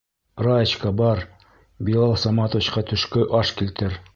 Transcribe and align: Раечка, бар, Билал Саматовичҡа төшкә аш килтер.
Раечка, 0.45 0.93
бар, 1.01 1.21
Билал 1.89 2.15
Саматовичҡа 2.25 2.87
төшкә 2.93 3.31
аш 3.43 3.57
килтер. 3.61 4.01